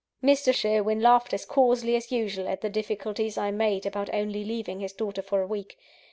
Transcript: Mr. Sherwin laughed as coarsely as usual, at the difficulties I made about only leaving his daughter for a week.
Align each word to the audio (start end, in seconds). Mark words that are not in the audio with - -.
Mr. 0.23 0.51
Sherwin 0.51 0.99
laughed 0.99 1.31
as 1.31 1.45
coarsely 1.45 1.95
as 1.95 2.11
usual, 2.11 2.47
at 2.49 2.61
the 2.61 2.71
difficulties 2.71 3.37
I 3.37 3.51
made 3.51 3.85
about 3.85 4.11
only 4.11 4.43
leaving 4.43 4.79
his 4.79 4.93
daughter 4.93 5.21
for 5.21 5.41
a 5.43 5.47
week. 5.47 5.77